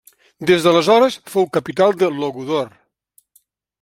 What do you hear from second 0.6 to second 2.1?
d'aleshores fou capital